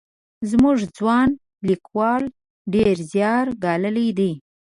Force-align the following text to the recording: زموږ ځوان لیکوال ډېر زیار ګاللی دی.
زموږ 0.49 0.77
ځوان 0.97 1.29
لیکوال 1.67 2.23
ډېر 2.73 2.95
زیار 3.11 3.45
ګاللی 3.63 4.07
دی. 4.17 4.31